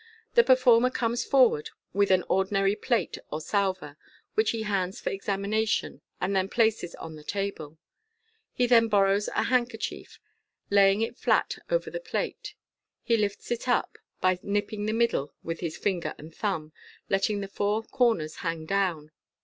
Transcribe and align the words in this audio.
The 0.33 0.43
performer 0.43 0.89
comes 0.89 1.23
forward 1.23 1.69
with 1.93 2.09
an 2.09 2.23
ordinary 2.27 2.75
plate 2.75 3.19
or 3.31 3.39
salver, 3.39 3.97
which 4.33 4.49
he 4.49 4.63
hands 4.63 4.99
for 4.99 5.11
examination, 5.11 6.01
and 6.19 6.35
then 6.35 6.49
places 6.49 6.95
on 6.95 7.15
the 7.17 7.23
table. 7.23 7.77
He 8.51 8.65
next 8.65 8.87
borrows 8.89 9.27
a 9.27 9.43
handkerchief. 9.43 10.19
Laying 10.71 11.01
it 11.03 11.19
flat 11.19 11.59
over 11.69 11.91
the 11.91 11.99
plate, 11.99 12.55
he 13.03 13.15
lifts 13.15 13.51
it 13.51 13.67
up 13.67 13.99
by 14.19 14.39
nipping 14.41 14.87
the 14.87 14.91
middle 14.93 15.35
with 15.43 15.59
his 15.59 15.77
finger 15.77 16.15
and 16.17 16.33
thumb, 16.33 16.73
letting 17.07 17.41
the 17.41 17.47
four 17.47 17.83
corners 17.83 18.37
hang 18.37 18.65
down. 18.65 19.11